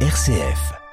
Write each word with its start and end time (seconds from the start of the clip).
RCF. 0.00 0.85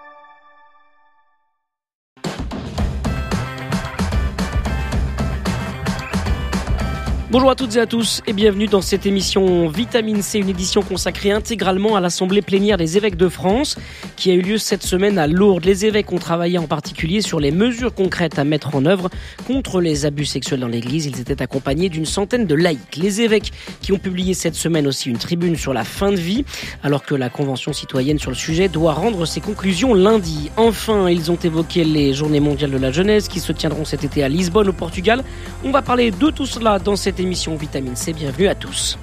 Bonjour 7.34 7.50
à 7.50 7.56
toutes 7.56 7.76
et 7.78 7.80
à 7.80 7.88
tous 7.88 8.22
et 8.28 8.34
bienvenue 8.34 8.68
dans 8.68 8.84
cette 8.84 9.08
émission 9.08 9.68
Vitamine 9.68 10.22
C, 10.22 10.38
une 10.38 10.50
édition 10.50 10.84
consacrée 10.84 11.32
intégralement 11.32 11.96
à 11.96 12.00
l'Assemblée 12.00 12.44
plénière 12.44 12.78
des 12.78 12.96
évêques 12.96 13.16
de 13.16 13.28
France 13.28 13.76
qui 14.16 14.30
a 14.30 14.36
eu 14.36 14.42
lieu 14.42 14.60
cette 14.60 14.84
semaine 14.84 15.18
à 15.18 15.26
Lourdes. 15.26 15.66
Les 15.66 15.88
évêques 15.88 16.14
ont 16.14 16.20
travaillé 16.20 16.60
en 16.60 16.68
particulier 16.68 17.22
sur 17.22 17.40
les 17.40 17.50
mesures 17.50 17.92
concrètes 17.92 18.38
à 18.38 18.44
mettre 18.44 18.76
en 18.76 18.86
œuvre 18.86 19.10
contre 19.48 19.82
les 19.82 20.06
abus 20.06 20.26
sexuels 20.26 20.60
dans 20.60 20.68
l'Église. 20.68 21.08
Ils 21.08 21.20
étaient 21.20 21.42
accompagnés 21.42 21.90
d'une 21.90 22.06
centaine 22.06 22.46
de 22.46 22.54
laïcs. 22.54 22.98
Les 22.98 23.22
évêques 23.22 23.52
qui 23.82 23.94
ont 23.94 23.98
publié 23.98 24.36
cette 24.36 24.54
semaine 24.54 24.86
aussi 24.86 25.10
une 25.10 25.18
tribune 25.18 25.56
sur 25.56 25.74
la 25.74 25.86
fin 25.86 26.12
de 26.12 26.18
vie 26.18 26.46
alors 26.84 27.02
que 27.02 27.16
la 27.16 27.32
Convention 27.32 27.74
citoyenne 27.74 28.20
sur 28.20 28.30
le 28.30 28.38
sujet 28.38 28.68
doit 28.68 28.94
rendre 28.94 29.26
ses 29.26 29.42
conclusions 29.42 29.96
lundi. 29.96 30.52
Enfin, 30.56 31.10
ils 31.10 31.32
ont 31.32 31.40
évoqué 31.44 31.84
les 31.84 32.14
journées 32.14 32.40
mondiales 32.40 32.70
de 32.70 32.78
la 32.78 32.92
jeunesse 32.92 33.28
qui 33.28 33.40
se 33.40 33.52
tiendront 33.54 33.86
cet 33.86 34.04
été 34.04 34.24
à 34.24 34.30
Lisbonne 34.30 34.70
au 34.70 34.74
Portugal. 34.74 35.24
On 35.64 35.72
va 35.72 35.82
parler 35.82 36.12
de 36.12 36.30
tout 36.30 36.46
cela 36.46 36.78
dans 36.78 36.96
cette 36.96 37.23
émission 37.24 37.56
Vitamine 37.56 37.96
C. 37.96 38.12
Bienvenue 38.12 38.48
à 38.48 38.56
tous. 38.56 38.98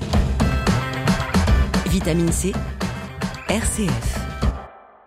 Vitamine 1.87 2.31
C, 2.31 2.53
RCF. 3.49 4.20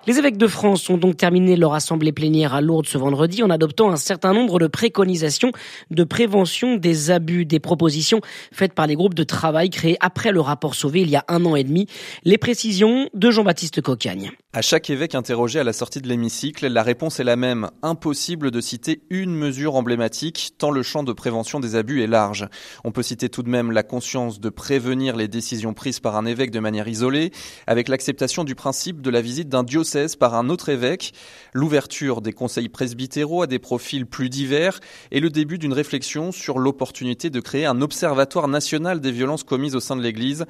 Les 0.06 0.20
évêques 0.20 0.36
de 0.36 0.48
France 0.48 0.90
ont 0.90 0.98
donc 0.98 1.16
terminé 1.16 1.56
leur 1.56 1.74
assemblée 1.74 2.12
plénière 2.12 2.54
à 2.54 2.60
Lourdes 2.60 2.88
ce 2.88 2.98
vendredi 2.98 3.42
en 3.42 3.50
adoptant 3.50 3.90
un 3.90 3.96
certain 3.96 4.34
nombre 4.34 4.60
de 4.60 4.68
préconisations 4.68 5.54
de 5.92 6.04
prévention 6.04 6.76
des 6.76 7.10
abus, 7.10 7.46
des 7.46 7.62
propositions 7.62 8.20
faites 8.52 8.74
par 8.74 8.86
les 8.86 8.96
groupes 8.96 9.14
de 9.14 9.24
travail 9.24 9.70
créés 9.70 9.96
après 10.02 10.34
le 10.34 10.42
rapport 10.42 10.76
Sauvé 10.76 11.04
il 11.04 11.10
y 11.10 11.16
a 11.16 11.24
un 11.30 11.46
an 11.46 11.56
et 11.56 11.64
demi. 11.64 11.88
Les 12.26 12.38
précisions 12.38 13.08
de 13.14 13.32
Jean-Baptiste 13.32 13.80
Cocagne. 13.82 14.32
À 14.52 14.62
chaque 14.62 14.90
évêque 14.90 15.16
interrogé 15.16 15.62
à 15.62 15.64
la 15.64 15.72
sortie 15.72 16.02
de 16.02 16.10
l'hémicycle, 16.10 16.68
la 16.68 16.84
réponse 16.84 17.22
est 17.22 17.24
la 17.24 17.38
même. 17.38 17.70
Impossible 17.82 18.52
de 18.52 18.60
citer 18.60 19.04
une 19.10 19.34
mesure 19.34 19.76
emblématique, 19.76 20.52
tant 20.58 20.70
le 20.70 20.84
champ 20.84 21.04
de 21.04 21.14
prévention 21.14 21.62
des 21.62 21.76
abus 21.78 22.04
est 22.04 22.08
large. 22.08 22.50
On 22.84 22.92
peut 22.92 23.04
citer 23.04 23.30
tout 23.30 23.42
de 23.42 23.50
même 23.50 23.72
la 23.72 23.84
conscience 23.84 24.42
de 24.42 24.50
prévenir 24.50 25.16
les 25.16 25.30
décisions 25.30 25.74
prises 25.74 26.02
par 26.02 26.18
un 26.18 26.26
évêque 26.26 26.52
de 26.52 26.60
manière 26.60 26.90
isolée, 26.90 27.32
avec 27.68 27.88
l'acceptation 27.88 28.44
du 28.44 28.54
principe 28.54 29.02
de 29.02 29.10
la 29.10 29.22
visite 29.22 29.48
d'un 29.48 29.64
diocèse 29.64 29.93
par 30.20 30.36
un 30.36 30.50
autre 30.50 30.70
évêque, 30.70 31.14
l'ouverture 31.54 32.22
des 32.22 32.34
conseils 32.34 32.70
presbytéraux 32.70 33.44
à 33.44 33.48
des 33.48 33.60
profils 33.60 34.06
plus 34.06 34.30
divers 34.30 34.80
et 35.12 35.20
le 35.20 35.30
début 35.30 35.58
d'une 35.58 35.74
réflexion 35.74 36.32
sur 36.32 36.60
l'opportunité 36.60 37.30
de 37.30 37.40
créer 37.40 37.66
un 37.66 37.82
observatoire 37.82 38.48
national 38.48 39.02
des 39.02 39.12
violences 39.12 39.44
commises 39.44 39.76
au 39.76 39.80
sein 39.80 39.96
de 39.96 40.02
l'Église. 40.02 40.46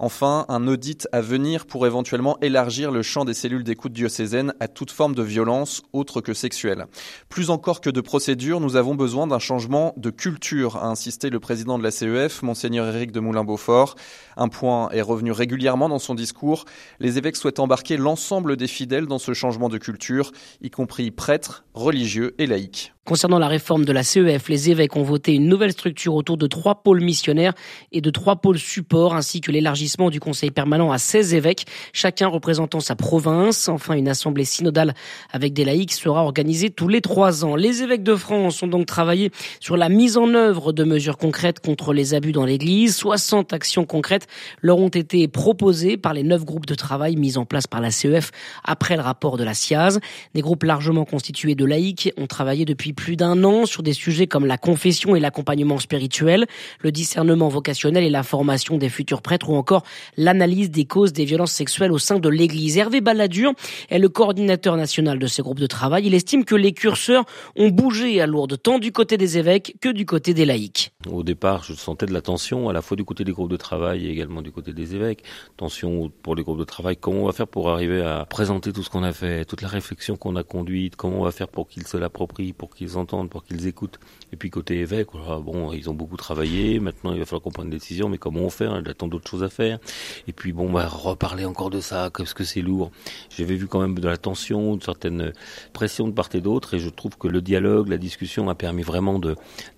Enfin, 0.00 0.46
un 0.48 0.68
audit 0.68 1.08
à 1.10 1.20
venir 1.20 1.66
pour 1.66 1.84
éventuellement 1.84 2.38
élargir 2.40 2.92
le 2.92 3.02
champ 3.02 3.24
des 3.24 3.34
cellules 3.34 3.64
d'écoute 3.64 3.92
diocésaines 3.92 4.54
à 4.60 4.68
toute 4.68 4.92
forme 4.92 5.16
de 5.16 5.24
violence 5.24 5.82
autre 5.92 6.20
que 6.20 6.34
sexuelle. 6.34 6.86
Plus 7.28 7.50
encore 7.50 7.80
que 7.80 7.90
de 7.90 8.00
procédures, 8.00 8.60
nous 8.60 8.76
avons 8.76 8.94
besoin 8.94 9.26
d'un 9.26 9.40
changement 9.40 9.94
de 9.96 10.10
culture, 10.10 10.76
a 10.76 10.86
insisté 10.86 11.30
le 11.30 11.40
président 11.40 11.78
de 11.78 11.82
la 11.82 11.90
CEF, 11.90 12.42
monseigneur 12.42 12.94
Éric 12.94 13.10
de 13.10 13.18
Moulin-Beaufort. 13.18 13.96
Un 14.36 14.48
point 14.48 14.88
est 14.90 15.02
revenu 15.02 15.32
régulièrement 15.32 15.88
dans 15.88 15.98
son 15.98 16.14
discours. 16.14 16.64
Les 17.00 17.18
évêques 17.18 17.34
souhaitent 17.34 17.58
embarquer 17.58 17.96
l'ensemble 17.96 18.56
des 18.56 18.68
fidèles 18.68 19.06
dans 19.06 19.18
ce 19.18 19.34
changement 19.34 19.68
de 19.68 19.78
culture, 19.78 20.30
y 20.62 20.70
compris 20.70 21.10
prêtres, 21.10 21.64
religieux 21.74 22.36
et 22.38 22.46
laïcs. 22.46 22.92
Concernant 23.04 23.38
la 23.38 23.48
réforme 23.48 23.86
de 23.86 23.92
la 23.92 24.02
CEF, 24.02 24.50
les 24.50 24.68
évêques 24.68 24.94
ont 24.94 25.02
voté 25.02 25.32
une 25.34 25.48
nouvelle 25.48 25.72
structure 25.72 26.14
autour 26.14 26.36
de 26.36 26.46
trois 26.46 26.82
pôles 26.82 27.00
missionnaires 27.00 27.54
et 27.90 28.02
de 28.02 28.10
trois 28.10 28.36
pôles 28.36 28.58
supports, 28.58 29.14
ainsi 29.14 29.40
que 29.40 29.50
l'élargissement 29.50 29.87
du 30.10 30.20
conseil 30.20 30.50
permanent 30.50 30.92
à 30.92 30.98
16 30.98 31.34
évêques, 31.34 31.66
chacun 31.92 32.28
représentant 32.28 32.80
sa 32.80 32.94
province. 32.94 33.68
Enfin, 33.68 33.94
une 33.94 34.08
assemblée 34.08 34.44
synodale 34.44 34.94
avec 35.32 35.52
des 35.52 35.64
laïcs 35.64 35.92
sera 35.92 36.22
organisée 36.22 36.70
tous 36.70 36.88
les 36.88 37.00
trois 37.00 37.44
ans. 37.44 37.56
Les 37.56 37.82
évêques 37.82 38.02
de 38.02 38.14
France 38.14 38.62
ont 38.62 38.66
donc 38.66 38.86
travaillé 38.86 39.30
sur 39.60 39.76
la 39.76 39.88
mise 39.88 40.16
en 40.16 40.34
œuvre 40.34 40.72
de 40.72 40.84
mesures 40.84 41.16
concrètes 41.16 41.60
contre 41.60 41.92
les 41.92 42.14
abus 42.14 42.32
dans 42.32 42.44
l'Église. 42.44 42.96
60 42.96 43.52
actions 43.52 43.84
concrètes 43.84 44.26
leur 44.60 44.78
ont 44.78 44.88
été 44.88 45.26
proposées 45.26 45.96
par 45.96 46.14
les 46.14 46.22
neuf 46.22 46.44
groupes 46.44 46.66
de 46.66 46.74
travail 46.74 47.16
mis 47.16 47.38
en 47.38 47.44
place 47.44 47.66
par 47.66 47.80
la 47.80 47.90
CEF 47.90 48.30
après 48.64 48.96
le 48.96 49.02
rapport 49.02 49.36
de 49.36 49.44
la 49.44 49.54
SIAZ. 49.54 49.98
Des 50.34 50.40
groupes 50.40 50.64
largement 50.64 51.04
constitués 51.04 51.54
de 51.54 51.64
laïcs 51.64 52.12
ont 52.16 52.26
travaillé 52.26 52.64
depuis 52.64 52.92
plus 52.92 53.16
d'un 53.16 53.42
an 53.44 53.66
sur 53.66 53.82
des 53.82 53.92
sujets 53.92 54.26
comme 54.26 54.46
la 54.46 54.58
confession 54.58 55.16
et 55.16 55.20
l'accompagnement 55.20 55.78
spirituel, 55.78 56.46
le 56.80 56.92
discernement 56.92 57.48
vocationnel 57.48 58.04
et 58.04 58.10
la 58.10 58.22
formation 58.22 58.78
des 58.78 58.88
futurs 58.88 59.22
prêtres 59.22 59.50
ou 59.50 59.56
encore 59.56 59.77
l'analyse 60.16 60.70
des 60.70 60.84
causes 60.84 61.12
des 61.12 61.24
violences 61.24 61.52
sexuelles 61.52 61.92
au 61.92 61.98
sein 61.98 62.18
de 62.18 62.28
l'Église. 62.28 62.76
Hervé 62.78 63.00
Balladur 63.00 63.52
est 63.90 63.98
le 63.98 64.08
coordinateur 64.08 64.76
national 64.76 65.18
de 65.18 65.26
ces 65.26 65.42
groupes 65.42 65.60
de 65.60 65.66
travail. 65.66 66.06
Il 66.06 66.14
estime 66.14 66.44
que 66.44 66.54
les 66.54 66.72
curseurs 66.72 67.24
ont 67.56 67.68
bougé 67.68 68.20
à 68.20 68.26
Lourdes, 68.26 68.60
tant 68.62 68.78
du 68.78 68.92
côté 68.92 69.16
des 69.16 69.38
évêques 69.38 69.76
que 69.80 69.88
du 69.88 70.06
côté 70.06 70.34
des 70.34 70.44
laïcs. 70.44 70.92
Au 71.06 71.22
départ, 71.22 71.62
je 71.62 71.74
sentais 71.74 72.06
de 72.06 72.12
la 72.12 72.22
tension, 72.22 72.68
à 72.68 72.72
la 72.72 72.82
fois 72.82 72.96
du 72.96 73.04
côté 73.04 73.22
des 73.22 73.30
groupes 73.30 73.52
de 73.52 73.56
travail 73.56 74.04
et 74.04 74.10
également 74.10 74.42
du 74.42 74.50
côté 74.50 74.72
des 74.72 74.96
évêques. 74.96 75.22
Tension 75.56 76.10
pour 76.22 76.34
les 76.34 76.42
groupes 76.42 76.58
de 76.58 76.64
travail, 76.64 76.96
comment 76.96 77.20
on 77.20 77.26
va 77.26 77.32
faire 77.32 77.46
pour 77.46 77.70
arriver 77.70 78.02
à 78.02 78.24
présenter 78.24 78.72
tout 78.72 78.82
ce 78.82 78.90
qu'on 78.90 79.04
a 79.04 79.12
fait, 79.12 79.44
toute 79.44 79.62
la 79.62 79.68
réflexion 79.68 80.16
qu'on 80.16 80.34
a 80.34 80.42
conduite, 80.42 80.96
comment 80.96 81.20
on 81.20 81.22
va 81.22 81.30
faire 81.30 81.46
pour 81.46 81.68
qu'ils 81.68 81.86
se 81.86 81.96
l'approprient, 81.96 82.52
pour 82.52 82.74
qu'ils 82.74 82.98
entendent, 82.98 83.30
pour 83.30 83.44
qu'ils 83.44 83.68
écoutent. 83.68 84.00
Et 84.32 84.36
puis 84.36 84.50
côté 84.50 84.80
évêque, 84.80 85.10
bon, 85.12 85.72
ils 85.72 85.88
ont 85.88 85.94
beaucoup 85.94 86.16
travaillé. 86.16 86.80
Maintenant, 86.80 87.12
il 87.12 87.20
va 87.20 87.26
falloir 87.26 87.42
qu'on 87.42 87.52
prenne 87.52 87.66
une 87.66 87.70
décision. 87.70 88.08
Mais 88.08 88.18
comment 88.18 88.40
on 88.40 88.50
fait 88.50 88.66
Il 88.66 88.88
y 88.88 88.90
a 88.90 88.94
tant 88.94 89.06
d'autres 89.06 89.30
choses 89.30 89.44
à 89.44 89.48
faire. 89.48 89.78
Et 90.26 90.32
puis 90.32 90.52
bon, 90.52 90.68
bah, 90.68 90.88
reparler 90.88 91.44
encore 91.44 91.70
de 91.70 91.80
ça, 91.80 92.10
parce 92.10 92.34
que 92.34 92.42
c'est 92.42 92.60
lourd. 92.60 92.90
J'avais 93.30 93.54
vu 93.54 93.68
quand 93.68 93.80
même 93.80 93.96
de 93.96 94.08
la 94.08 94.16
tension, 94.16 94.74
une 94.74 94.82
certaine 94.82 95.32
pression 95.72 96.08
de 96.08 96.12
part 96.12 96.30
et 96.34 96.40
d'autre. 96.40 96.74
Et 96.74 96.80
je 96.80 96.88
trouve 96.88 97.16
que 97.16 97.28
le 97.28 97.40
dialogue, 97.40 97.86
la 97.86 97.98
discussion 97.98 98.48
a 98.48 98.56
permis 98.56 98.82
vraiment 98.82 99.20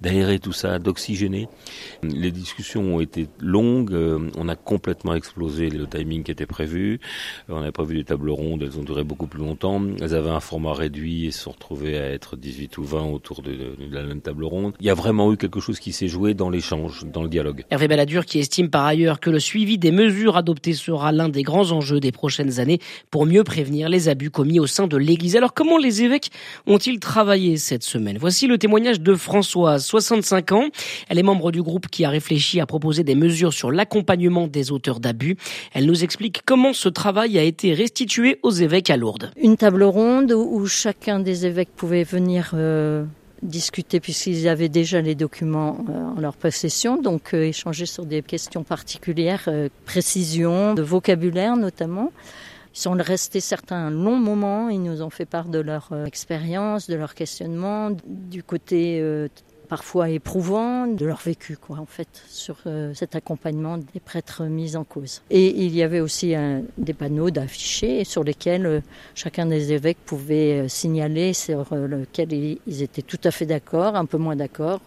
d'aérer 0.00 0.38
tout 0.38 0.54
ça, 0.54 0.78
d'oxygéner. 0.78 1.10
Les 2.02 2.30
discussions 2.30 2.96
ont 2.96 3.00
été 3.00 3.28
longues. 3.40 3.96
On 4.36 4.48
a 4.48 4.56
complètement 4.56 5.14
explosé 5.14 5.68
le 5.68 5.86
timing 5.86 6.22
qui 6.22 6.30
était 6.30 6.46
prévu. 6.46 7.00
On 7.48 7.60
n'avait 7.60 7.72
pas 7.72 7.84
vu 7.84 7.96
des 7.96 8.04
tables 8.04 8.30
rondes. 8.30 8.62
Elles 8.62 8.78
ont 8.78 8.84
duré 8.84 9.04
beaucoup 9.04 9.26
plus 9.26 9.40
longtemps. 9.40 9.82
Elles 10.00 10.14
avaient 10.14 10.30
un 10.30 10.40
format 10.40 10.72
réduit 10.72 11.26
et 11.26 11.30
se 11.30 11.40
sont 11.40 11.52
retrouvées 11.52 11.98
à 11.98 12.10
être 12.10 12.36
18 12.36 12.78
ou 12.78 12.84
20 12.84 13.04
autour 13.04 13.42
de, 13.42 13.52
de, 13.52 13.76
la 13.90 14.02
même 14.02 14.20
table 14.20 14.44
ronde. 14.44 14.74
Il 14.80 14.86
y 14.86 14.90
a 14.90 14.94
vraiment 14.94 15.32
eu 15.32 15.36
quelque 15.36 15.60
chose 15.60 15.78
qui 15.78 15.92
s'est 15.92 16.08
joué 16.08 16.34
dans 16.34 16.50
l'échange, 16.50 17.04
dans 17.04 17.22
le 17.22 17.28
dialogue. 17.28 17.64
Hervé 17.70 17.88
Balladur 17.88 18.24
qui 18.24 18.38
estime 18.38 18.70
par 18.70 18.84
ailleurs 18.84 19.20
que 19.20 19.30
le 19.30 19.40
suivi 19.40 19.78
des 19.78 19.90
mesures 19.92 20.36
adoptées 20.36 20.74
sera 20.74 21.12
l'un 21.12 21.28
des 21.28 21.42
grands 21.42 21.72
enjeux 21.72 22.00
des 22.00 22.12
prochaines 22.12 22.60
années 22.60 22.78
pour 23.10 23.26
mieux 23.26 23.44
prévenir 23.44 23.88
les 23.88 24.08
abus 24.08 24.30
commis 24.30 24.60
au 24.60 24.66
sein 24.66 24.86
de 24.86 24.96
l'Église. 24.96 25.36
Alors 25.36 25.54
comment 25.54 25.78
les 25.78 26.02
évêques 26.02 26.30
ont-ils 26.66 27.00
travaillé 27.00 27.56
cette 27.56 27.82
semaine? 27.82 28.18
Voici 28.18 28.46
le 28.46 28.58
témoignage 28.58 29.00
de 29.00 29.14
Françoise, 29.14 29.84
65 29.84 30.52
ans. 30.52 30.68
Elle 31.08 31.18
est 31.18 31.22
membre 31.22 31.52
du 31.52 31.62
groupe 31.62 31.88
qui 31.88 32.04
a 32.04 32.10
réfléchi 32.10 32.60
à 32.60 32.66
proposer 32.66 33.04
des 33.04 33.14
mesures 33.14 33.52
sur 33.52 33.70
l'accompagnement 33.70 34.46
des 34.46 34.72
auteurs 34.72 35.00
d'abus. 35.00 35.36
Elle 35.72 35.86
nous 35.86 36.04
explique 36.04 36.42
comment 36.44 36.72
ce 36.72 36.88
travail 36.88 37.38
a 37.38 37.42
été 37.42 37.74
restitué 37.74 38.38
aux 38.42 38.50
évêques 38.50 38.90
à 38.90 38.96
Lourdes. 38.96 39.30
Une 39.40 39.56
table 39.56 39.82
ronde 39.82 40.32
où 40.32 40.66
chacun 40.66 41.20
des 41.20 41.46
évêques 41.46 41.70
pouvait 41.74 42.04
venir 42.04 42.50
euh, 42.54 43.04
discuter 43.42 44.00
puisqu'ils 44.00 44.48
avaient 44.48 44.68
déjà 44.68 45.00
les 45.00 45.14
documents 45.14 45.78
euh, 45.88 46.16
en 46.16 46.20
leur 46.20 46.36
possession, 46.36 47.00
donc 47.00 47.34
euh, 47.34 47.44
échanger 47.44 47.86
sur 47.86 48.04
des 48.04 48.22
questions 48.22 48.62
particulières, 48.62 49.44
euh, 49.48 49.68
précision, 49.86 50.74
de 50.74 50.82
vocabulaire 50.82 51.56
notamment. 51.56 52.12
Ils 52.74 52.80
sont 52.80 52.92
restés 52.92 53.40
certains 53.40 53.90
longs 53.90 54.18
moments, 54.18 54.68
ils 54.68 54.82
nous 54.82 55.02
ont 55.02 55.10
fait 55.10 55.24
part 55.24 55.48
de 55.48 55.58
leur 55.58 55.90
expérience, 56.06 56.88
de 56.88 56.94
leur 56.94 57.14
questionnement, 57.16 57.90
du 58.06 58.44
côté 58.44 59.02
parfois 59.70 60.10
éprouvant 60.10 60.88
de 60.88 61.06
leur 61.06 61.18
vécu, 61.18 61.56
quoi, 61.56 61.78
en 61.78 61.86
fait, 61.86 62.24
sur 62.28 62.56
euh, 62.66 62.92
cet 62.92 63.14
accompagnement 63.14 63.78
des 63.78 64.00
prêtres 64.00 64.42
mis 64.46 64.74
en 64.74 64.82
cause. 64.82 65.22
Et 65.30 65.64
il 65.64 65.76
y 65.76 65.84
avait 65.84 66.00
aussi 66.00 66.34
des 66.76 66.92
panneaux 66.92 67.30
d'affichés 67.30 68.02
sur 68.02 68.24
lesquels 68.24 68.66
euh, 68.66 68.80
chacun 69.14 69.46
des 69.46 69.72
évêques 69.72 70.04
pouvait 70.04 70.62
euh, 70.62 70.68
signaler 70.68 71.32
sur 71.34 71.72
lequel 71.72 72.32
ils, 72.32 72.82
étaient 72.82 73.02
tout 73.02 73.20
à 73.22 73.30
fait 73.30 73.46
d'accord, 73.46 73.94
un 73.94 74.06
peu 74.06 74.18
moins 74.18 74.34
d'accord, 74.34 74.80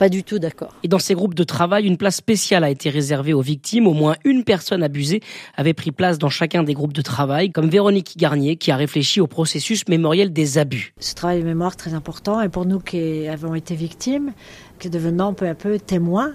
pas 0.00 0.08
du 0.08 0.24
tout 0.24 0.38
d'accord. 0.38 0.74
Et 0.82 0.88
dans 0.88 0.98
ces 0.98 1.12
groupes 1.12 1.34
de 1.34 1.44
travail, 1.44 1.86
une 1.86 1.98
place 1.98 2.16
spéciale 2.16 2.64
a 2.64 2.70
été 2.70 2.88
réservée 2.88 3.34
aux 3.34 3.42
victimes. 3.42 3.86
Au 3.86 3.92
moins 3.92 4.16
une 4.24 4.44
personne 4.44 4.82
abusée 4.82 5.20
avait 5.58 5.74
pris 5.74 5.92
place 5.92 6.16
dans 6.16 6.30
chacun 6.30 6.62
des 6.62 6.72
groupes 6.72 6.94
de 6.94 7.02
travail, 7.02 7.50
comme 7.52 7.68
Véronique 7.68 8.14
Garnier, 8.16 8.56
qui 8.56 8.70
a 8.70 8.76
réfléchi 8.76 9.20
au 9.20 9.26
processus 9.26 9.86
mémoriel 9.88 10.32
des 10.32 10.56
abus. 10.56 10.94
Ce 11.00 11.14
travail 11.14 11.40
de 11.42 11.46
mémoire 11.46 11.76
très 11.76 11.92
important, 11.92 12.40
et 12.40 12.48
pour 12.48 12.64
nous 12.64 12.80
qui 12.80 13.28
avons 13.28 13.54
été 13.54 13.74
victimes, 13.74 14.32
que 14.78 14.88
devenant 14.88 15.34
peu 15.34 15.46
à 15.46 15.54
peu 15.54 15.78
témoins, 15.78 16.32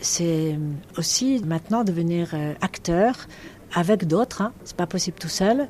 c'est 0.00 0.58
aussi 0.98 1.40
maintenant 1.46 1.84
devenir 1.84 2.30
euh, 2.34 2.54
acteur 2.60 3.28
avec 3.72 4.08
d'autres. 4.08 4.42
Hein. 4.42 4.52
C'est 4.64 4.76
pas 4.76 4.88
possible 4.88 5.16
tout 5.20 5.28
seul. 5.28 5.68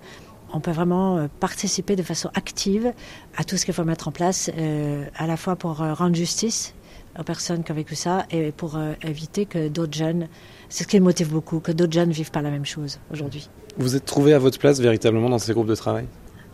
On 0.54 0.60
peut 0.60 0.70
vraiment 0.70 1.18
euh, 1.18 1.26
participer 1.38 1.96
de 1.96 2.02
façon 2.02 2.30
active 2.32 2.94
à 3.36 3.44
tout 3.44 3.58
ce 3.58 3.66
qu'il 3.66 3.74
faut 3.74 3.84
mettre 3.84 4.08
en 4.08 4.12
place, 4.12 4.50
euh, 4.56 5.04
à 5.16 5.26
la 5.26 5.36
fois 5.36 5.56
pour 5.56 5.76
rendre 5.76 6.14
justice 6.14 6.72
aux 7.18 7.24
personnes 7.24 7.64
qui 7.64 7.72
ont 7.72 7.74
vécu 7.74 7.94
ça 7.94 8.26
et 8.30 8.52
pour 8.52 8.76
euh, 8.76 8.92
éviter 9.02 9.46
que 9.46 9.68
d'autres 9.68 9.96
jeunes, 9.96 10.28
c'est 10.68 10.84
ce 10.84 10.88
qui 10.88 10.98
me 11.00 11.04
motive 11.04 11.30
beaucoup, 11.30 11.60
que 11.60 11.72
d'autres 11.72 11.92
jeunes 11.92 12.10
vivent 12.10 12.30
pas 12.30 12.42
la 12.42 12.50
même 12.50 12.66
chose 12.66 12.98
aujourd'hui. 13.12 13.48
Vous 13.78 13.96
êtes 13.96 14.04
trouvé 14.04 14.32
à 14.32 14.38
votre 14.38 14.58
place 14.58 14.80
véritablement 14.80 15.28
dans 15.28 15.38
ces 15.38 15.52
groupes 15.52 15.68
de 15.68 15.74
travail? 15.74 16.06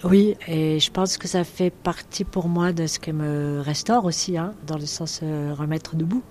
Oui, 0.05 0.37
et 0.49 0.81
je 0.81 0.91
pense 0.91 1.17
que 1.17 1.29
ça 1.29 1.45
fait 1.45 1.71
partie 1.71 2.25
pour 2.25 2.49
moi 2.49 2.73
de 2.73 2.87
ce 2.87 2.99
qui 2.99 3.13
me 3.13 3.61
restaure 3.61 4.05
aussi, 4.05 4.37
hein, 4.37 4.53
dans 4.67 4.77
le 4.77 4.87
sens 4.87 5.21
euh, 5.23 5.55
remettre 5.57 5.95
debout. 5.95 6.23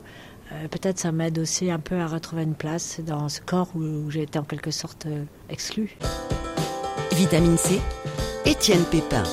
Euh, 0.52 0.68
Peut-être 0.68 1.00
ça 1.00 1.14
m'aide 1.14 1.40
aussi 1.40 1.72
un 1.72 1.80
peu 1.80 1.98
à 1.98 2.08
retrouver 2.08 2.44
une 2.44 2.56
place 2.56 3.00
dans 3.06 3.30
ce 3.30 3.40
corps 3.40 3.70
où, 3.76 3.80
où 3.80 4.12
j'ai 4.12 4.24
été 4.24 4.38
en 4.38 4.44
quelque 4.44 4.72
sorte 4.72 5.06
euh, 5.06 5.24
exclue. 5.50 5.98
Vitamine 7.14 7.58
C, 7.58 7.80
Étienne 8.46 8.84
Pépin. 8.92 9.24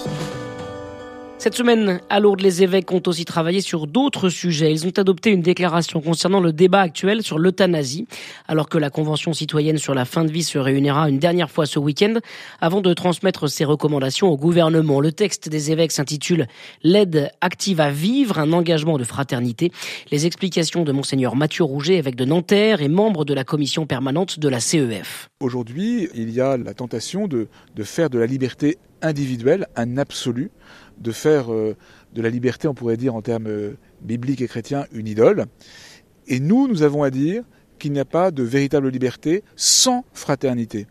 Cette 1.40 1.54
semaine, 1.54 2.00
à 2.10 2.18
Lourdes, 2.18 2.40
les 2.40 2.64
évêques 2.64 2.90
ont 2.90 3.02
aussi 3.06 3.24
travaillé 3.24 3.60
sur 3.60 3.86
d'autres 3.86 4.28
sujets. 4.28 4.72
Ils 4.72 4.88
ont 4.88 4.98
adopté 4.98 5.30
une 5.30 5.40
déclaration 5.40 6.00
concernant 6.00 6.40
le 6.40 6.52
débat 6.52 6.80
actuel 6.80 7.22
sur 7.22 7.38
l'euthanasie, 7.38 8.08
alors 8.48 8.68
que 8.68 8.76
la 8.76 8.90
Convention 8.90 9.32
citoyenne 9.32 9.78
sur 9.78 9.94
la 9.94 10.04
fin 10.04 10.24
de 10.24 10.32
vie 10.32 10.42
se 10.42 10.58
réunira 10.58 11.08
une 11.08 11.20
dernière 11.20 11.48
fois 11.48 11.64
ce 11.64 11.78
week-end, 11.78 12.14
avant 12.60 12.80
de 12.80 12.92
transmettre 12.92 13.48
ses 13.48 13.64
recommandations 13.64 14.26
au 14.26 14.36
gouvernement. 14.36 15.00
Le 15.00 15.12
texte 15.12 15.48
des 15.48 15.70
évêques 15.70 15.92
s'intitule 15.92 16.48
L'aide 16.82 17.30
active 17.40 17.80
à 17.80 17.92
vivre, 17.92 18.40
un 18.40 18.52
engagement 18.52 18.98
de 18.98 19.04
fraternité. 19.04 19.70
Les 20.10 20.26
explications 20.26 20.82
de 20.82 20.90
Monseigneur 20.90 21.36
Mathieu 21.36 21.62
Rouget, 21.62 21.98
évêque 21.98 22.16
de 22.16 22.24
Nanterre 22.24 22.82
et 22.82 22.88
membre 22.88 23.24
de 23.24 23.32
la 23.32 23.44
commission 23.44 23.86
permanente 23.86 24.40
de 24.40 24.48
la 24.48 24.58
CEF. 24.58 25.28
Aujourd'hui, 25.38 26.08
il 26.16 26.30
y 26.30 26.40
a 26.40 26.56
la 26.56 26.74
tentation 26.74 27.28
de, 27.28 27.46
de 27.76 27.82
faire 27.84 28.10
de 28.10 28.18
la 28.18 28.26
liberté 28.26 28.76
individuelle 29.02 29.66
un 29.76 29.98
absolu, 29.98 30.50
de 31.00 31.12
faire 31.12 31.52
euh, 31.52 31.76
de 32.14 32.22
la 32.22 32.30
liberté, 32.30 32.68
on 32.68 32.74
pourrait 32.74 32.96
dire 32.96 33.14
en 33.14 33.22
termes 33.22 33.46
euh, 33.46 33.76
bibliques 34.00 34.40
et 34.40 34.48
chrétiens, 34.48 34.86
une 34.92 35.06
idole. 35.06 35.46
Et 36.26 36.40
nous, 36.40 36.68
nous 36.68 36.82
avons 36.82 37.02
à 37.02 37.10
dire 37.10 37.44
qu'il 37.78 37.92
n'y 37.92 38.00
a 38.00 38.04
pas 38.04 38.30
de 38.30 38.42
véritable 38.42 38.88
liberté 38.88 39.44
sans 39.56 40.04
fraternité, 40.12 40.86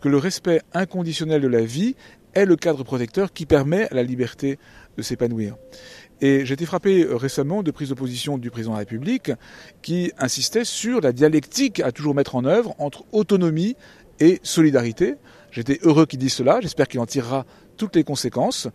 que 0.00 0.08
le 0.08 0.18
respect 0.18 0.60
inconditionnel 0.74 1.40
de 1.40 1.48
la 1.48 1.62
vie 1.62 1.94
est 2.34 2.44
le 2.44 2.56
cadre 2.56 2.82
protecteur 2.82 3.32
qui 3.32 3.46
permet 3.46 3.88
à 3.90 3.94
la 3.94 4.02
liberté 4.02 4.58
de 4.96 5.02
s'épanouir. 5.02 5.56
Et 6.20 6.46
j'ai 6.46 6.54
été 6.54 6.66
frappé 6.66 7.04
euh, 7.04 7.16
récemment 7.16 7.62
de 7.62 7.70
prise 7.70 7.88
de 7.88 7.94
position 7.94 8.38
du 8.38 8.50
président 8.50 8.72
de 8.72 8.76
la 8.76 8.80
République 8.80 9.32
qui 9.82 10.12
insistait 10.18 10.64
sur 10.64 11.00
la 11.00 11.12
dialectique 11.12 11.80
à 11.80 11.92
toujours 11.92 12.14
mettre 12.14 12.36
en 12.36 12.44
œuvre 12.44 12.74
entre 12.78 13.04
autonomie 13.12 13.76
et 14.20 14.40
solidarité. 14.42 15.16
J'étais 15.50 15.80
heureux 15.82 16.06
qu'il 16.06 16.20
dise 16.20 16.32
cela, 16.32 16.60
j'espère 16.60 16.86
qu'il 16.88 17.00
en 17.00 17.06
tirera 17.06 17.44
toutes 17.76 17.96
les 17.96 18.04
conséquences. 18.04 18.68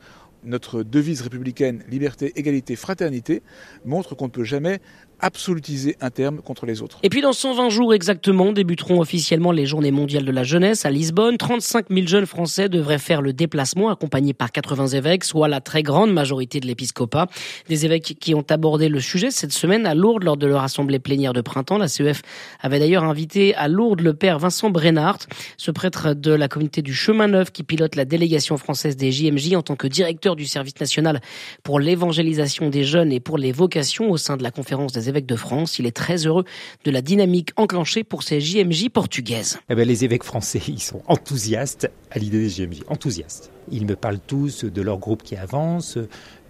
Notre 0.43 0.83
devise 0.83 1.21
républicaine, 1.21 1.83
liberté, 1.89 2.31
égalité, 2.35 2.75
fraternité, 2.75 3.41
montre 3.85 4.15
qu'on 4.15 4.25
ne 4.25 4.31
peut 4.31 4.43
jamais 4.43 4.79
absolutiser 5.19 5.95
un 6.01 6.09
terme 6.09 6.41
contre 6.41 6.65
les 6.65 6.81
autres. 6.81 6.99
Et 7.03 7.09
puis 7.09 7.21
dans 7.21 7.33
120 7.33 7.69
jours 7.69 7.93
exactement 7.93 8.51
débuteront 8.51 8.99
officiellement 8.99 9.51
les 9.51 9.65
journées 9.65 9.91
mondiales 9.91 10.25
de 10.25 10.31
la 10.31 10.43
jeunesse 10.43 10.85
à 10.85 10.91
Lisbonne. 10.91 11.37
35 11.37 11.87
000 11.89 12.07
jeunes 12.07 12.25
français 12.25 12.69
devraient 12.69 12.99
faire 12.99 13.21
le 13.21 13.33
déplacement 13.33 13.89
accompagnés 13.89 14.33
par 14.33 14.51
80 14.51 14.87
évêques, 14.87 15.23
soit 15.23 15.47
la 15.47 15.61
très 15.61 15.83
grande 15.83 16.13
majorité 16.13 16.59
de 16.59 16.67
l'épiscopat. 16.67 17.27
Des 17.67 17.85
évêques 17.85 18.17
qui 18.19 18.35
ont 18.35 18.45
abordé 18.49 18.89
le 18.89 18.99
sujet 18.99 19.31
cette 19.31 19.53
semaine 19.53 19.85
à 19.85 19.95
Lourdes 19.95 20.23
lors 20.23 20.37
de 20.37 20.47
leur 20.47 20.63
assemblée 20.63 20.99
plénière 20.99 21.33
de 21.33 21.41
printemps. 21.41 21.77
La 21.77 21.87
CEF 21.87 22.21
avait 22.61 22.79
d'ailleurs 22.79 23.03
invité 23.03 23.55
à 23.55 23.67
Lourdes 23.67 24.01
le 24.01 24.13
père 24.13 24.39
Vincent 24.39 24.69
Brennart, 24.69 25.19
ce 25.57 25.71
prêtre 25.71 26.13
de 26.13 26.31
la 26.31 26.47
communauté 26.47 26.81
du 26.81 26.93
Chemin 26.93 27.27
Neuf 27.27 27.51
qui 27.51 27.63
pilote 27.63 27.95
la 27.95 28.05
délégation 28.05 28.57
française 28.57 28.95
des 28.95 29.11
JMJ 29.11 29.55
en 29.55 29.61
tant 29.61 29.75
que 29.75 29.87
directeur 29.87 30.35
du 30.35 30.45
service 30.45 30.79
national 30.79 31.21
pour 31.63 31.79
l'évangélisation 31.79 32.69
des 32.69 32.83
jeunes 32.83 33.11
et 33.11 33.19
pour 33.19 33.37
les 33.37 33.51
vocations 33.51 34.11
au 34.11 34.17
sein 34.17 34.37
de 34.37 34.43
la 34.43 34.51
conférence 34.51 34.93
des 34.93 35.06
évêques 35.09 35.25
de 35.25 35.35
France. 35.35 35.79
Il 35.79 35.85
est 35.85 35.95
très 35.95 36.25
heureux 36.25 36.45
de 36.83 36.91
la 36.91 37.01
dynamique 37.01 37.51
enclenchée 37.55 38.03
pour 38.03 38.23
ces 38.23 38.39
JMJ 38.39 38.89
portugaises. 38.89 39.59
Eh 39.69 39.75
ben, 39.75 39.87
les 39.87 40.03
évêques 40.03 40.23
français, 40.23 40.61
ils 40.67 40.81
sont 40.81 41.01
enthousiastes 41.07 41.89
à 42.11 42.19
l'idée 42.19 42.39
des 42.39 42.49
JMJ, 42.49 42.83
enthousiastes. 42.87 43.51
Ils 43.71 43.85
me 43.85 43.95
parlent 43.95 44.19
tous 44.19 44.65
de 44.65 44.81
leur 44.81 44.97
groupe 44.97 45.23
qui 45.23 45.35
avance. 45.35 45.97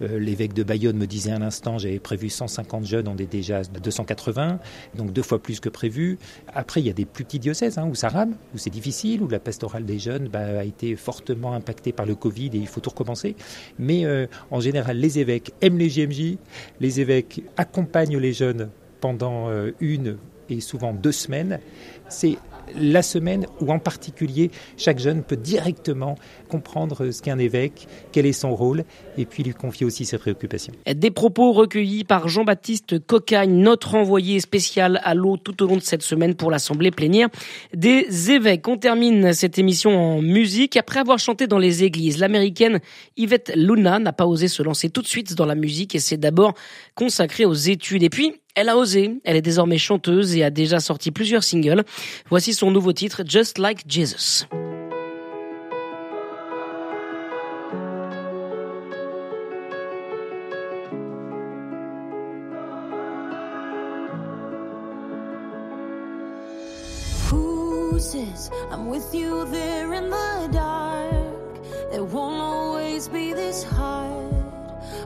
Euh, 0.02 0.18
L'évêque 0.18 0.54
de 0.54 0.62
Bayonne 0.62 0.96
me 0.96 1.06
disait 1.06 1.32
un 1.32 1.42
instant, 1.42 1.78
j'avais 1.78 1.98
prévu 1.98 2.28
150 2.28 2.84
jeunes, 2.84 3.08
on 3.08 3.16
est 3.16 3.30
déjà 3.30 3.58
à 3.58 3.62
280, 3.62 4.58
donc 4.94 5.12
deux 5.12 5.22
fois 5.22 5.40
plus 5.40 5.60
que 5.60 5.68
prévu. 5.68 6.18
Après, 6.54 6.80
il 6.80 6.86
y 6.86 6.90
a 6.90 6.94
des 6.94 7.04
plus 7.04 7.24
petits 7.24 7.38
diocèses 7.38 7.78
où 7.78 7.94
ça 7.94 8.08
rame, 8.08 8.34
où 8.54 8.58
c'est 8.58 8.70
difficile, 8.70 9.22
où 9.22 9.28
la 9.28 9.40
pastorale 9.40 9.84
des 9.84 9.98
jeunes 9.98 10.28
bah, 10.28 10.60
a 10.60 10.64
été 10.64 10.96
fortement 10.96 11.52
impactée 11.54 11.92
par 11.92 12.06
le 12.06 12.14
Covid 12.14 12.50
et 12.54 12.58
il 12.58 12.66
faut 12.66 12.80
tout 12.80 12.90
recommencer. 12.90 13.36
Mais 13.78 14.04
euh, 14.04 14.26
en 14.50 14.60
général, 14.60 14.98
les 14.98 15.18
évêques 15.18 15.52
aiment 15.60 15.78
les 15.78 15.88
JMJ, 15.88 16.36
les 16.80 17.00
évêques 17.00 17.42
accompagnent 17.56 18.18
les 18.18 18.32
jeunes 18.32 18.70
pendant 19.00 19.48
euh, 19.48 19.72
une 19.80 20.16
et 20.48 20.60
souvent 20.60 20.92
deux 20.92 21.12
semaines. 21.12 21.60
C'est 22.08 22.38
la 22.76 23.02
semaine 23.02 23.46
où 23.60 23.72
en 23.72 23.78
particulier 23.78 24.50
chaque 24.76 24.98
jeune 24.98 25.22
peut 25.22 25.36
directement 25.36 26.16
comprendre 26.48 27.10
ce 27.10 27.22
qu'est 27.22 27.30
un 27.30 27.38
évêque, 27.38 27.86
quel 28.12 28.26
est 28.26 28.32
son 28.32 28.54
rôle, 28.54 28.84
et 29.16 29.24
puis 29.24 29.42
lui 29.42 29.52
confier 29.52 29.86
aussi 29.86 30.04
ses 30.04 30.18
préoccupations. 30.18 30.72
Des 30.86 31.10
propos 31.10 31.52
recueillis 31.52 32.04
par 32.04 32.28
Jean-Baptiste 32.28 32.98
Cocagne, 33.06 33.52
notre 33.52 33.94
envoyé 33.94 34.40
spécial 34.40 35.00
à 35.04 35.14
l'eau 35.14 35.36
tout 35.36 35.62
au 35.62 35.66
long 35.66 35.76
de 35.76 35.82
cette 35.82 36.02
semaine 36.02 36.34
pour 36.34 36.50
l'Assemblée 36.50 36.90
plénière 36.90 37.28
des 37.74 38.30
évêques. 38.30 38.66
On 38.68 38.76
termine 38.76 39.32
cette 39.32 39.58
émission 39.58 39.96
en 39.96 40.22
musique. 40.22 40.76
Après 40.76 41.00
avoir 41.00 41.18
chanté 41.18 41.46
dans 41.46 41.58
les 41.58 41.84
églises, 41.84 42.18
l'américaine 42.18 42.80
Yvette 43.16 43.52
Luna 43.54 43.98
n'a 43.98 44.12
pas 44.12 44.26
osé 44.26 44.48
se 44.48 44.62
lancer 44.62 44.90
tout 44.90 45.02
de 45.02 45.06
suite 45.06 45.34
dans 45.34 45.46
la 45.46 45.54
musique 45.54 45.94
et 45.94 45.98
s'est 45.98 46.16
d'abord 46.16 46.54
consacrée 46.94 47.44
aux 47.44 47.54
études. 47.54 48.02
Et 48.02 48.10
puis, 48.10 48.34
elle 48.58 48.68
a 48.68 48.76
osé, 48.76 49.20
elle 49.22 49.36
est 49.36 49.42
désormais 49.42 49.78
chanteuse 49.78 50.34
et 50.34 50.42
a 50.42 50.50
déjà 50.50 50.80
sorti 50.80 51.12
plusieurs 51.12 51.44
singles. 51.44 51.84
Voici 52.28 52.52
son 52.52 52.72
nouveau 52.72 52.92
titre, 52.92 53.22
Just 53.24 53.56
Like 53.56 53.84
Jesus. 53.86 54.46
I'm 68.70 68.86
with 68.88 69.14
you 69.14 69.44
there 69.50 69.92
in 69.92 70.08
the 70.08 70.48
dark? 70.52 71.10
It 71.92 72.00
won't 72.00 72.40
always 72.40 73.08
be 73.08 73.32
this 73.32 73.62
hard. 73.64 74.32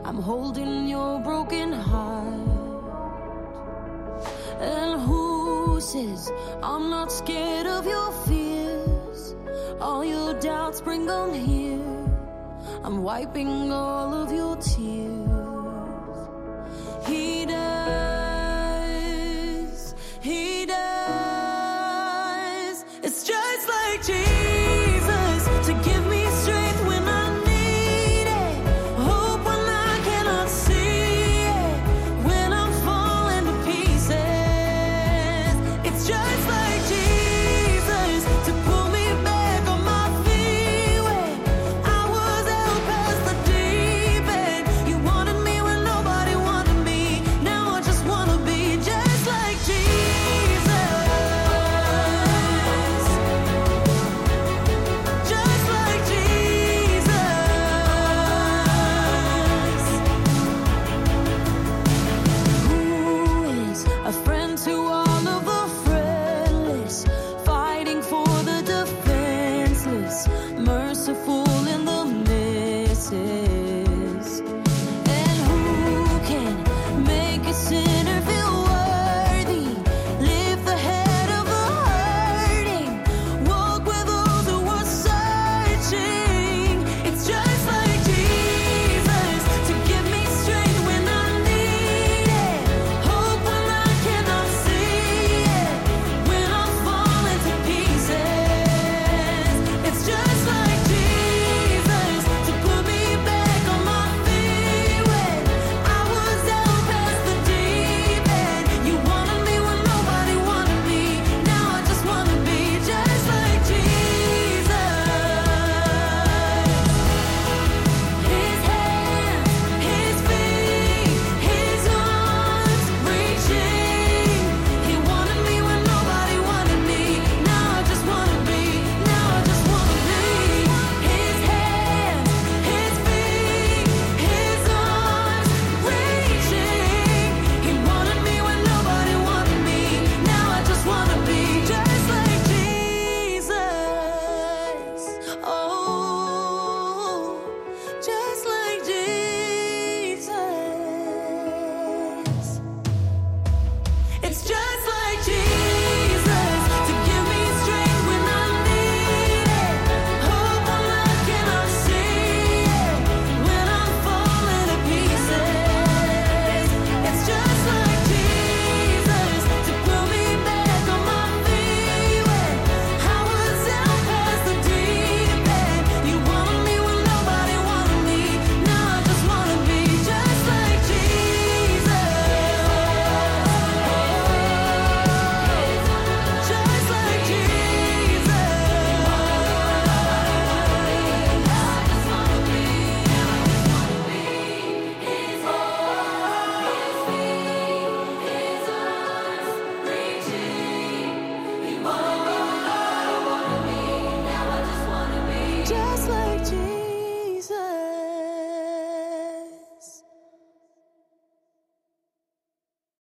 I'm 0.05 0.17
holding 0.17 0.87
your 0.87 1.19
broken 1.19 1.71
heart. 1.73 2.52
And 4.63 5.01
who 5.01 5.81
says 5.81 6.31
I'm 6.61 6.89
not 6.89 7.11
scared 7.11 7.67
of 7.67 7.85
your 7.85 8.11
fears? 8.25 9.35
All 9.81 10.05
your 10.05 10.39
doubts 10.39 10.79
bring 10.79 11.05
them 11.05 11.33
here. 11.33 11.79
I'm 12.83 13.03
wiping 13.03 13.71
all 13.71 14.13
of 14.13 14.31
your 14.31 14.55
tears. 14.55 15.52